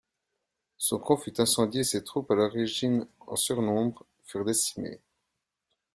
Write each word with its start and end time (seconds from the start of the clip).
Son 0.79 0.97
camp 0.97 1.15
fut 1.17 1.39
incendié 1.39 1.81
et 1.81 1.83
ses 1.83 2.03
troupes, 2.03 2.31
à 2.31 2.35
l'origine 2.35 3.05
en 3.27 3.35
surnombre, 3.35 4.03
furent 4.23 4.45
décimées. 4.45 4.99